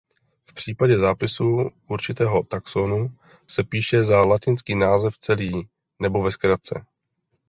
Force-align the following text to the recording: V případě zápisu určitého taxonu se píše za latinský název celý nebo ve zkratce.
V 0.49 0.53
případě 0.53 0.97
zápisu 0.97 1.69
určitého 1.89 2.43
taxonu 2.43 3.11
se 3.47 3.63
píše 3.63 4.03
za 4.03 4.21
latinský 4.25 4.75
název 4.75 5.17
celý 5.17 5.67
nebo 5.99 6.23
ve 6.23 6.31
zkratce. 6.31 6.85